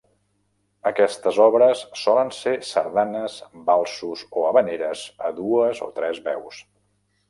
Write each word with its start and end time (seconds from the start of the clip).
Aquestes 0.91 1.37
obres 1.47 1.83
solen 2.05 2.33
ser 2.39 2.55
sardanes, 2.71 3.37
valsos 3.71 4.27
o 4.43 4.49
havaneres 4.51 5.09
a 5.31 5.35
dues 5.45 5.89
o 5.91 5.95
tres 6.03 6.29
veus. 6.31 6.65